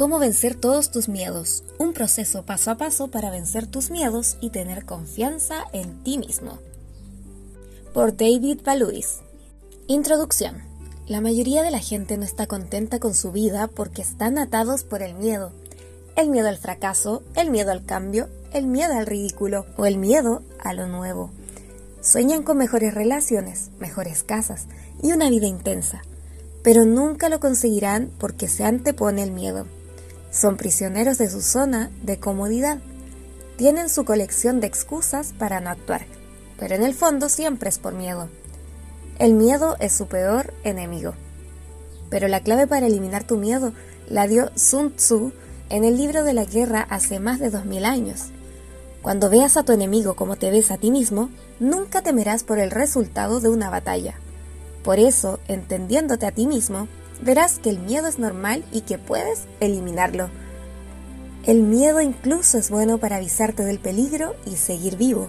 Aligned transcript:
Cómo 0.00 0.18
vencer 0.18 0.54
todos 0.54 0.90
tus 0.90 1.10
miedos. 1.10 1.62
Un 1.76 1.92
proceso 1.92 2.46
paso 2.46 2.70
a 2.70 2.78
paso 2.78 3.08
para 3.08 3.28
vencer 3.28 3.66
tus 3.66 3.90
miedos 3.90 4.38
y 4.40 4.48
tener 4.48 4.86
confianza 4.86 5.66
en 5.74 6.02
ti 6.02 6.16
mismo. 6.16 6.58
Por 7.92 8.16
David 8.16 8.60
Baluis. 8.64 9.18
Introducción. 9.88 10.62
La 11.06 11.20
mayoría 11.20 11.62
de 11.62 11.70
la 11.70 11.80
gente 11.80 12.16
no 12.16 12.24
está 12.24 12.46
contenta 12.46 12.98
con 12.98 13.14
su 13.14 13.30
vida 13.30 13.66
porque 13.66 14.00
están 14.00 14.38
atados 14.38 14.84
por 14.84 15.02
el 15.02 15.12
miedo. 15.12 15.52
El 16.16 16.30
miedo 16.30 16.48
al 16.48 16.56
fracaso, 16.56 17.22
el 17.36 17.50
miedo 17.50 17.70
al 17.70 17.84
cambio, 17.84 18.30
el 18.54 18.66
miedo 18.66 18.94
al 18.94 19.04
ridículo 19.04 19.66
o 19.76 19.84
el 19.84 19.98
miedo 19.98 20.42
a 20.60 20.72
lo 20.72 20.86
nuevo. 20.86 21.30
Sueñan 22.00 22.42
con 22.42 22.56
mejores 22.56 22.94
relaciones, 22.94 23.68
mejores 23.78 24.22
casas 24.22 24.64
y 25.02 25.12
una 25.12 25.28
vida 25.28 25.46
intensa, 25.46 26.00
pero 26.62 26.86
nunca 26.86 27.28
lo 27.28 27.38
conseguirán 27.38 28.10
porque 28.18 28.48
se 28.48 28.64
antepone 28.64 29.22
el 29.22 29.32
miedo. 29.32 29.66
Son 30.30 30.56
prisioneros 30.56 31.18
de 31.18 31.28
su 31.28 31.40
zona 31.42 31.90
de 32.02 32.18
comodidad. 32.18 32.78
Tienen 33.56 33.88
su 33.88 34.04
colección 34.04 34.60
de 34.60 34.66
excusas 34.66 35.34
para 35.38 35.60
no 35.60 35.70
actuar, 35.70 36.06
pero 36.58 36.74
en 36.74 36.82
el 36.82 36.94
fondo 36.94 37.28
siempre 37.28 37.68
es 37.68 37.78
por 37.78 37.94
miedo. 37.94 38.28
El 39.18 39.34
miedo 39.34 39.76
es 39.80 39.92
su 39.92 40.06
peor 40.06 40.54
enemigo. 40.64 41.14
Pero 42.08 42.28
la 42.28 42.40
clave 42.40 42.66
para 42.66 42.86
eliminar 42.86 43.24
tu 43.24 43.36
miedo 43.36 43.72
la 44.08 44.26
dio 44.26 44.50
Sun 44.56 44.94
Tzu 44.94 45.32
en 45.68 45.84
el 45.84 45.96
libro 45.96 46.24
de 46.24 46.32
la 46.32 46.44
guerra 46.44 46.86
hace 46.88 47.20
más 47.20 47.38
de 47.38 47.50
dos 47.50 47.64
mil 47.64 47.84
años. 47.84 48.26
Cuando 49.02 49.30
veas 49.30 49.56
a 49.56 49.62
tu 49.62 49.72
enemigo 49.72 50.14
como 50.14 50.36
te 50.36 50.50
ves 50.50 50.70
a 50.70 50.78
ti 50.78 50.90
mismo, 50.90 51.30
nunca 51.58 52.02
temerás 52.02 52.44
por 52.44 52.58
el 52.58 52.70
resultado 52.70 53.40
de 53.40 53.48
una 53.48 53.70
batalla. 53.70 54.14
Por 54.82 54.98
eso, 54.98 55.40
entendiéndote 55.48 56.26
a 56.26 56.32
ti 56.32 56.46
mismo, 56.46 56.88
verás 57.22 57.58
que 57.58 57.70
el 57.70 57.78
miedo 57.78 58.08
es 58.08 58.18
normal 58.18 58.64
y 58.72 58.82
que 58.82 58.98
puedes 58.98 59.46
eliminarlo. 59.60 60.30
El 61.44 61.62
miedo 61.62 62.00
incluso 62.00 62.58
es 62.58 62.70
bueno 62.70 62.98
para 62.98 63.16
avisarte 63.16 63.64
del 63.64 63.78
peligro 63.78 64.34
y 64.46 64.56
seguir 64.56 64.96
vivo. 64.96 65.28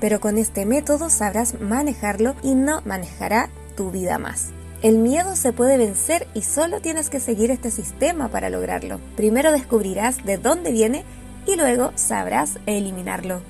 Pero 0.00 0.20
con 0.20 0.38
este 0.38 0.66
método 0.66 1.10
sabrás 1.10 1.60
manejarlo 1.60 2.34
y 2.42 2.54
no 2.54 2.80
manejará 2.84 3.50
tu 3.76 3.90
vida 3.90 4.18
más. 4.18 4.50
El 4.82 4.98
miedo 4.98 5.34
se 5.36 5.52
puede 5.52 5.78
vencer 5.78 6.26
y 6.34 6.42
solo 6.42 6.80
tienes 6.80 7.08
que 7.08 7.20
seguir 7.20 7.50
este 7.50 7.70
sistema 7.70 8.28
para 8.28 8.50
lograrlo. 8.50 9.00
Primero 9.16 9.50
descubrirás 9.52 10.24
de 10.24 10.36
dónde 10.36 10.72
viene 10.72 11.04
y 11.46 11.56
luego 11.56 11.92
sabrás 11.94 12.58
eliminarlo. 12.66 13.40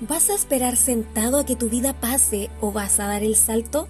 ¿Vas 0.00 0.30
a 0.30 0.34
esperar 0.34 0.76
sentado 0.76 1.38
a 1.38 1.46
que 1.46 1.56
tu 1.56 1.68
vida 1.68 1.94
pase 1.94 2.50
o 2.60 2.72
vas 2.72 3.00
a 3.00 3.06
dar 3.06 3.22
el 3.22 3.36
salto? 3.36 3.88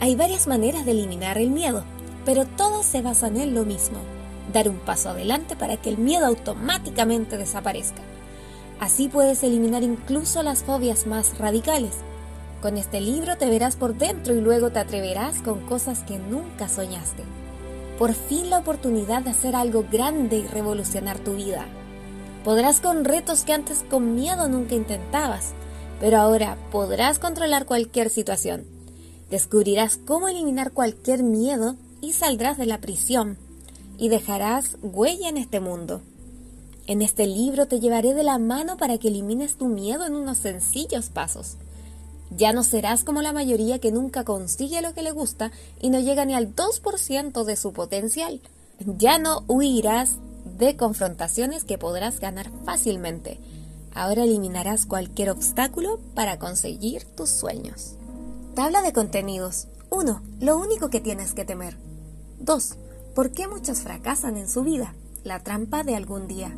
Hay 0.00 0.14
varias 0.14 0.46
maneras 0.46 0.84
de 0.84 0.92
eliminar 0.92 1.38
el 1.38 1.50
miedo, 1.50 1.84
pero 2.26 2.44
todas 2.44 2.84
se 2.84 3.00
basan 3.00 3.36
en 3.36 3.54
lo 3.54 3.64
mismo, 3.64 3.98
dar 4.52 4.68
un 4.68 4.78
paso 4.78 5.10
adelante 5.10 5.54
para 5.54 5.76
que 5.76 5.88
el 5.88 5.96
miedo 5.96 6.26
automáticamente 6.26 7.38
desaparezca. 7.38 8.02
Así 8.80 9.08
puedes 9.08 9.42
eliminar 9.44 9.84
incluso 9.84 10.42
las 10.42 10.64
fobias 10.64 11.06
más 11.06 11.38
radicales. 11.38 11.94
Con 12.60 12.76
este 12.76 13.00
libro 13.00 13.38
te 13.38 13.48
verás 13.48 13.76
por 13.76 13.94
dentro 13.94 14.34
y 14.34 14.40
luego 14.40 14.70
te 14.70 14.80
atreverás 14.80 15.40
con 15.40 15.60
cosas 15.60 16.00
que 16.00 16.18
nunca 16.18 16.68
soñaste. 16.68 17.22
Por 17.96 18.12
fin 18.12 18.50
la 18.50 18.58
oportunidad 18.58 19.22
de 19.22 19.30
hacer 19.30 19.54
algo 19.54 19.84
grande 19.90 20.38
y 20.38 20.46
revolucionar 20.48 21.18
tu 21.18 21.34
vida. 21.34 21.64
Podrás 22.44 22.80
con 22.80 23.04
retos 23.04 23.44
que 23.44 23.52
antes 23.52 23.84
con 23.88 24.16
miedo 24.16 24.48
nunca 24.48 24.74
intentabas, 24.74 25.52
pero 26.00 26.18
ahora 26.18 26.56
podrás 26.72 27.20
controlar 27.20 27.66
cualquier 27.66 28.10
situación. 28.10 28.64
Descubrirás 29.30 29.96
cómo 29.96 30.28
eliminar 30.28 30.72
cualquier 30.72 31.22
miedo 31.22 31.76
y 32.00 32.12
saldrás 32.12 32.58
de 32.58 32.66
la 32.66 32.80
prisión 32.80 33.38
y 33.98 34.08
dejarás 34.08 34.76
huella 34.82 35.28
en 35.28 35.36
este 35.36 35.60
mundo. 35.60 36.02
En 36.86 37.02
este 37.02 37.26
libro 37.26 37.66
te 37.66 37.80
llevaré 37.80 38.14
de 38.14 38.22
la 38.22 38.38
mano 38.38 38.76
para 38.76 38.98
que 38.98 39.08
elimines 39.08 39.56
tu 39.56 39.66
miedo 39.66 40.06
en 40.06 40.14
unos 40.14 40.38
sencillos 40.38 41.08
pasos. 41.08 41.56
Ya 42.30 42.52
no 42.52 42.62
serás 42.62 43.04
como 43.04 43.22
la 43.22 43.32
mayoría 43.32 43.78
que 43.78 43.92
nunca 43.92 44.24
consigue 44.24 44.82
lo 44.82 44.94
que 44.94 45.02
le 45.02 45.12
gusta 45.12 45.50
y 45.80 45.90
no 45.90 46.00
llega 46.00 46.24
ni 46.24 46.34
al 46.34 46.54
2% 46.54 47.44
de 47.44 47.56
su 47.56 47.72
potencial. 47.72 48.40
Ya 48.78 49.18
no 49.18 49.44
huirás 49.48 50.16
de 50.58 50.76
confrontaciones 50.76 51.64
que 51.64 51.78
podrás 51.78 52.20
ganar 52.20 52.50
fácilmente. 52.64 53.38
Ahora 53.94 54.24
eliminarás 54.24 54.86
cualquier 54.86 55.30
obstáculo 55.30 55.98
para 56.14 56.38
conseguir 56.38 57.04
tus 57.04 57.30
sueños. 57.30 57.94
Tabla 58.54 58.82
de 58.82 58.92
contenidos. 58.92 59.66
1. 59.90 60.22
Lo 60.40 60.58
único 60.58 60.90
que 60.90 61.00
tienes 61.00 61.32
que 61.32 61.44
temer. 61.44 61.78
2. 62.38 62.76
¿Por 63.14 63.32
qué 63.32 63.48
muchos 63.48 63.80
fracasan 63.80 64.36
en 64.36 64.48
su 64.48 64.62
vida? 64.62 64.94
La 65.24 65.42
trampa 65.42 65.82
de 65.82 65.96
algún 65.96 66.26
día. 66.26 66.56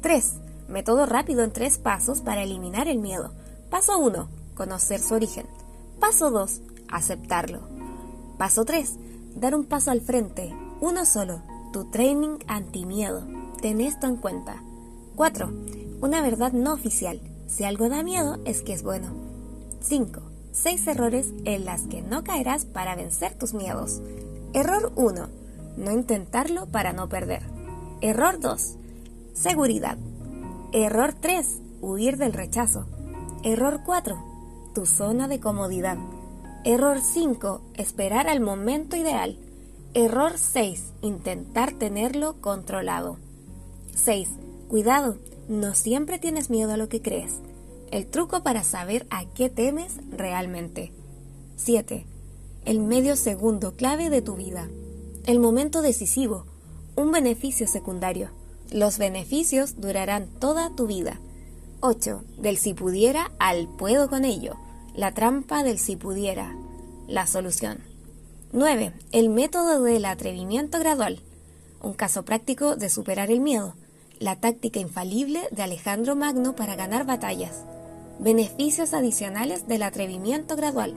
3. 0.00 0.34
Método 0.68 1.06
rápido 1.06 1.42
en 1.42 1.52
tres 1.52 1.78
pasos 1.78 2.20
para 2.20 2.42
eliminar 2.42 2.88
el 2.88 2.98
miedo. 2.98 3.32
Paso 3.70 3.98
1. 3.98 4.28
Conocer 4.54 5.00
su 5.00 5.14
origen. 5.14 5.46
Paso 6.00 6.30
2. 6.30 6.60
Aceptarlo. 6.90 7.60
Paso 8.38 8.64
3. 8.64 8.94
Dar 9.36 9.54
un 9.54 9.64
paso 9.64 9.90
al 9.90 10.00
frente. 10.00 10.54
Uno 10.80 11.04
solo 11.04 11.42
tu 11.72 11.84
training 11.90 12.38
anti-miedo. 12.46 13.26
Ten 13.60 13.80
esto 13.80 14.06
en 14.06 14.16
cuenta. 14.16 14.62
4. 15.16 15.52
Una 16.00 16.22
verdad 16.22 16.52
no 16.52 16.72
oficial. 16.72 17.20
Si 17.46 17.64
algo 17.64 17.88
da 17.88 18.02
miedo 18.02 18.38
es 18.44 18.62
que 18.62 18.72
es 18.72 18.82
bueno. 18.82 19.14
5. 19.80 20.27
6 20.62 20.88
errores 20.88 21.32
en 21.44 21.64
las 21.64 21.82
que 21.82 22.02
no 22.02 22.24
caerás 22.24 22.64
para 22.64 22.96
vencer 22.96 23.34
tus 23.34 23.54
miedos. 23.54 24.02
Error 24.52 24.92
1. 24.96 25.28
No 25.76 25.92
intentarlo 25.92 26.66
para 26.66 26.92
no 26.92 27.08
perder. 27.08 27.42
Error 28.00 28.40
2. 28.40 28.74
Seguridad. 29.34 29.98
Error 30.72 31.14
3. 31.14 31.60
Huir 31.80 32.16
del 32.16 32.32
rechazo. 32.32 32.86
Error 33.44 33.82
4. 33.86 34.72
Tu 34.74 34.84
zona 34.84 35.28
de 35.28 35.38
comodidad. 35.38 35.96
Error 36.64 36.98
5. 37.00 37.60
Esperar 37.74 38.26
al 38.28 38.40
momento 38.40 38.96
ideal. 38.96 39.38
Error 39.94 40.36
6. 40.36 40.92
Intentar 41.02 41.72
tenerlo 41.72 42.40
controlado. 42.40 43.16
6. 43.94 44.28
Cuidado, 44.66 45.18
no 45.48 45.74
siempre 45.74 46.18
tienes 46.18 46.50
miedo 46.50 46.72
a 46.72 46.76
lo 46.76 46.88
que 46.88 47.00
crees. 47.00 47.34
El 47.90 48.06
truco 48.06 48.42
para 48.42 48.64
saber 48.64 49.06
a 49.08 49.24
qué 49.24 49.48
temes 49.48 49.94
realmente. 50.10 50.92
7. 51.56 52.06
El 52.66 52.80
medio 52.80 53.16
segundo 53.16 53.76
clave 53.76 54.10
de 54.10 54.20
tu 54.20 54.36
vida. 54.36 54.68
El 55.24 55.40
momento 55.40 55.80
decisivo. 55.80 56.44
Un 56.96 57.12
beneficio 57.12 57.66
secundario. 57.66 58.30
Los 58.70 58.98
beneficios 58.98 59.80
durarán 59.80 60.26
toda 60.26 60.74
tu 60.74 60.86
vida. 60.86 61.18
8. 61.80 62.22
Del 62.36 62.58
si 62.58 62.74
pudiera 62.74 63.30
al 63.38 63.68
puedo 63.68 64.10
con 64.10 64.26
ello. 64.26 64.56
La 64.94 65.12
trampa 65.12 65.62
del 65.62 65.78
si 65.78 65.96
pudiera. 65.96 66.54
La 67.06 67.26
solución. 67.26 67.78
9. 68.52 68.92
El 69.12 69.30
método 69.30 69.82
del 69.82 70.04
atrevimiento 70.04 70.78
gradual. 70.78 71.20
Un 71.80 71.94
caso 71.94 72.26
práctico 72.26 72.76
de 72.76 72.90
superar 72.90 73.30
el 73.30 73.40
miedo. 73.40 73.76
La 74.18 74.36
táctica 74.36 74.78
infalible 74.78 75.40
de 75.52 75.62
Alejandro 75.62 76.16
Magno 76.16 76.54
para 76.54 76.76
ganar 76.76 77.06
batallas. 77.06 77.62
Beneficios 78.18 78.94
adicionales 78.94 79.68
del 79.68 79.82
atrevimiento 79.82 80.56
gradual. 80.56 80.94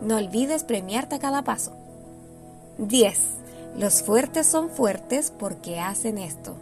No 0.00 0.16
olvides 0.16 0.64
premiarte 0.64 1.16
a 1.16 1.18
cada 1.18 1.42
paso. 1.42 1.72
10. 2.78 3.18
Los 3.76 4.02
fuertes 4.02 4.46
son 4.46 4.70
fuertes 4.70 5.32
porque 5.36 5.80
hacen 5.80 6.18
esto. 6.18 6.56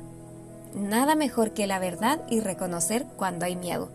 Nada 0.74 1.14
mejor 1.14 1.52
que 1.52 1.66
la 1.66 1.78
verdad 1.78 2.20
y 2.28 2.40
reconocer 2.40 3.06
cuando 3.16 3.44
hay 3.44 3.56
miedo. 3.56 3.88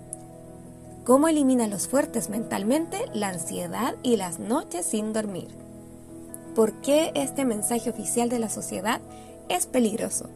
¿Cómo 1.03 1.27
eliminan 1.27 1.69
los 1.69 1.87
fuertes 1.87 2.29
mentalmente 2.29 3.05
la 3.13 3.29
ansiedad 3.29 3.95
y 4.03 4.17
las 4.17 4.39
noches 4.39 4.85
sin 4.85 5.13
dormir? 5.13 5.61
por 6.51 6.73
qué 6.81 7.11
este 7.15 7.45
mensaje 7.45 7.89
oficial 7.89 8.29
de 8.29 8.39
la 8.39 8.49
sociedad 8.49 9.01
es 9.49 9.65
peligroso. 9.65 10.29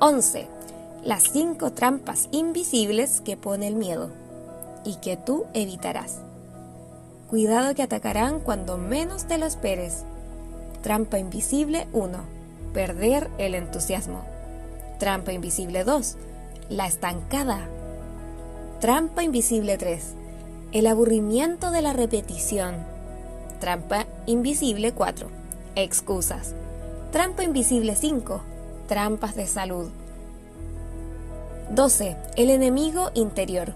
11. 0.00 0.46
Las 1.04 1.24
cinco 1.24 1.72
trampas 1.72 2.28
invisibles 2.32 3.20
que 3.20 3.36
pone 3.36 3.68
el 3.68 3.74
miedo 3.74 4.10
y 4.84 4.96
que 4.96 5.16
tú 5.16 5.46
evitarás. 5.54 6.18
Cuidado 7.28 7.74
que 7.74 7.82
atacarán 7.82 8.40
cuando 8.40 8.78
menos 8.78 9.26
te 9.26 9.38
lo 9.38 9.46
esperes. 9.46 10.04
Trampa 10.82 11.18
invisible 11.18 11.86
1. 11.92 12.18
Perder 12.72 13.30
el 13.38 13.54
entusiasmo. 13.54 14.24
Trampa 14.98 15.32
invisible 15.32 15.84
2. 15.84 16.16
La 16.70 16.86
estancada. 16.86 17.68
Trampa 18.80 19.22
invisible 19.22 19.76
3. 19.78 20.14
El 20.72 20.86
aburrimiento 20.86 21.70
de 21.70 21.82
la 21.82 21.92
repetición 21.92 22.98
Trampa 23.60 24.06
invisible 24.26 24.92
4. 24.92 25.28
Excusas. 25.74 26.54
Trampa 27.10 27.42
invisible 27.42 27.96
5. 27.96 28.40
Trampas 28.86 29.34
de 29.34 29.48
salud. 29.48 29.90
12. 31.70 32.16
El 32.36 32.48
enemigo 32.48 33.10
interior. 33.12 33.74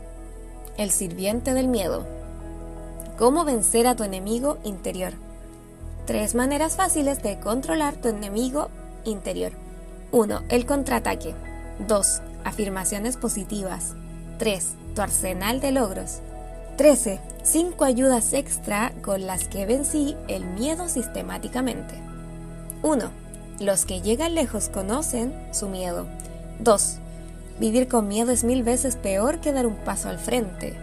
El 0.79 0.91
sirviente 0.91 1.53
del 1.53 1.69
miedo. 1.69 2.07
¿Cómo 3.19 3.45
vencer 3.45 3.87
a 3.87 3.95
tu 3.95 4.03
enemigo 4.03 4.57
interior? 4.65 5.13
Tres 6.07 6.35
maneras 6.35 6.77
fáciles 6.77 7.23
de 7.23 7.39
controlar 7.39 7.97
tu 7.97 8.09
enemigo 8.09 8.71
interior. 9.05 9.53
1. 10.11 10.41
El 10.49 10.65
contraataque. 10.65 11.35
2. 11.87 12.23
Afirmaciones 12.45 13.19
positivas. 13.19 13.93
3. 14.39 14.69
Tu 14.95 15.03
arsenal 15.03 15.61
de 15.61 15.73
logros. 15.73 16.21
13. 16.79 17.21
5 17.43 17.85
ayudas 17.85 18.33
extra 18.33 18.95
con 19.03 19.27
las 19.27 19.49
que 19.49 19.67
vencí 19.67 20.17
el 20.29 20.47
miedo 20.47 20.89
sistemáticamente. 20.89 21.97
1. 22.83 23.11
Los 23.61 23.85
que 23.85 24.01
llegan 24.01 24.35
lejos 24.35 24.71
conocen 24.71 25.35
su 25.53 25.69
miedo. 25.69 26.07
2. 26.61 27.02
Vivir 27.59 27.89
con 27.89 28.09
miedo 28.09 28.33
es 28.33 28.45
mil 28.45 28.63
veces 28.63 28.97
peor 28.97 29.41
que 29.41 29.53
dar 29.53 29.67
un 29.67 29.77
paso 29.77 30.09
al 30.09 30.19
frente. 30.19 30.75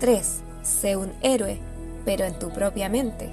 3. 0.00 0.40
Sé 0.62 0.96
un 0.96 1.12
héroe, 1.22 1.58
pero 2.04 2.24
en 2.24 2.38
tu 2.38 2.50
propia 2.50 2.88
mente. 2.88 3.30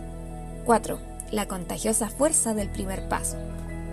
4. 0.65 0.99
La 1.31 1.47
contagiosa 1.47 2.09
fuerza 2.09 2.53
del 2.53 2.69
primer 2.69 3.07
paso. 3.07 3.37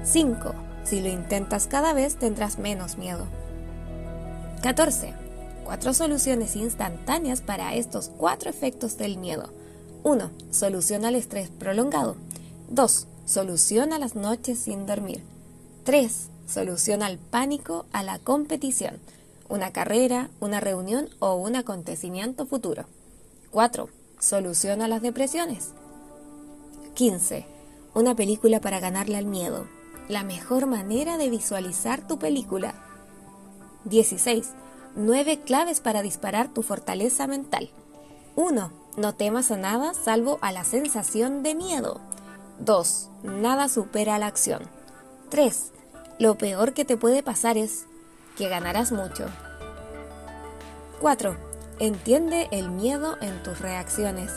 5. 0.04 0.54
Si 0.84 1.00
lo 1.00 1.08
intentas 1.08 1.66
cada 1.66 1.92
vez 1.92 2.16
tendrás 2.16 2.58
menos 2.58 2.96
miedo. 2.96 3.26
14. 4.62 5.12
Cuatro 5.64 5.92
soluciones 5.92 6.54
instantáneas 6.54 7.40
para 7.40 7.74
estos 7.74 8.10
cuatro 8.16 8.48
efectos 8.48 8.96
del 8.96 9.18
miedo. 9.18 9.50
1. 10.04 10.30
Solución 10.50 11.04
al 11.04 11.16
estrés 11.16 11.50
prolongado. 11.50 12.16
2. 12.70 13.08
Solución 13.24 13.92
a 13.92 13.98
las 13.98 14.14
noches 14.14 14.60
sin 14.60 14.86
dormir. 14.86 15.22
3. 15.82 16.28
Solución 16.46 17.02
al 17.02 17.18
pánico, 17.18 17.86
a 17.92 18.02
la 18.02 18.18
competición. 18.18 19.00
Una 19.48 19.72
carrera, 19.72 20.30
una 20.40 20.60
reunión 20.60 21.08
o 21.18 21.34
un 21.34 21.56
acontecimiento 21.56 22.46
futuro. 22.46 22.86
4. 23.50 23.88
Solución 24.20 24.80
a 24.80 24.88
las 24.88 25.02
depresiones. 25.02 25.70
15. 26.94 27.46
Una 27.94 28.14
película 28.14 28.60
para 28.60 28.80
ganarle 28.80 29.16
al 29.16 29.26
miedo. 29.26 29.66
La 30.08 30.22
mejor 30.22 30.66
manera 30.66 31.18
de 31.18 31.30
visualizar 31.30 32.06
tu 32.06 32.18
película. 32.18 32.74
16. 33.84 34.50
9 34.94 35.40
claves 35.44 35.80
para 35.80 36.02
disparar 36.02 36.48
tu 36.52 36.62
fortaleza 36.62 37.26
mental. 37.26 37.70
1. 38.36 38.72
No 38.96 39.14
temas 39.14 39.50
a 39.50 39.56
nada 39.56 39.94
salvo 39.94 40.38
a 40.42 40.52
la 40.52 40.64
sensación 40.64 41.42
de 41.42 41.54
miedo. 41.54 42.00
2. 42.60 43.10
Nada 43.24 43.68
supera 43.68 44.18
la 44.18 44.26
acción. 44.26 44.62
3. 45.28 45.72
Lo 46.18 46.36
peor 46.36 46.72
que 46.72 46.86
te 46.86 46.96
puede 46.96 47.22
pasar 47.22 47.58
es 47.58 47.84
que 48.38 48.48
ganarás 48.48 48.90
mucho. 48.90 49.26
4. 51.00 51.36
Entiende 51.78 52.48
el 52.52 52.70
miedo 52.70 53.18
en 53.20 53.42
tus 53.42 53.60
reacciones. 53.60 54.32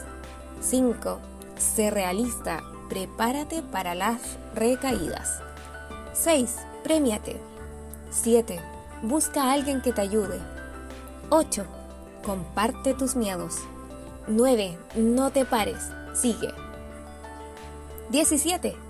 5. 0.59 1.19
Sé 1.57 1.89
realista. 1.89 2.61
Prepárate 2.89 3.61
para 3.61 3.95
las 3.95 4.19
recaídas. 4.55 5.39
6. 6.13 6.57
Premiate. 6.83 7.39
7. 8.11 8.59
Busca 9.01 9.43
a 9.43 9.53
alguien 9.53 9.81
que 9.81 9.93
te 9.93 10.01
ayude. 10.01 10.39
8. 11.29 11.65
Comparte 12.25 12.93
tus 12.93 13.15
miedos. 13.15 13.55
9. 14.27 14.77
No 14.95 15.31
te 15.31 15.45
pares. 15.45 15.79
Sigue. 16.13 16.53
17. 18.09 18.88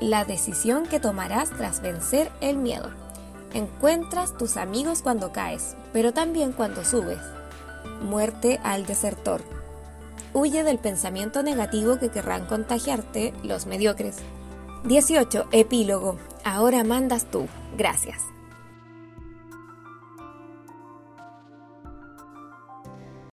La 0.00 0.24
decisión 0.24 0.86
que 0.86 0.98
tomarás 0.98 1.50
tras 1.50 1.82
vencer 1.82 2.30
el 2.40 2.56
miedo. 2.56 2.88
Encuentras 3.52 4.34
tus 4.38 4.56
amigos 4.56 5.02
cuando 5.02 5.30
caes, 5.30 5.76
pero 5.92 6.14
también 6.14 6.52
cuando 6.52 6.84
subes. 6.84 7.20
Muerte 8.00 8.60
al 8.62 8.86
desertor. 8.86 9.42
Huye 10.32 10.64
del 10.64 10.78
pensamiento 10.78 11.42
negativo 11.42 11.98
que 11.98 12.08
querrán 12.08 12.46
contagiarte 12.46 13.34
los 13.42 13.66
mediocres. 13.66 14.16
18. 14.84 15.48
Epílogo. 15.52 16.16
Ahora 16.44 16.82
mandas 16.82 17.26
tú. 17.26 17.46
Gracias. 17.76 18.22